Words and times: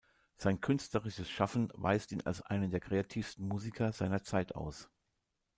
Sein 0.35 0.59
künstlerisches 0.61 1.29
Schaffen 1.29 1.69
weist 1.75 2.11
ihn 2.11 2.21
als 2.21 2.41
einen 2.41 2.71
der 2.71 2.79
kreativsten 2.79 3.47
Musiker 3.47 3.93
seiner 3.93 4.23
Zeit 4.23 4.55
aus. 4.55 4.89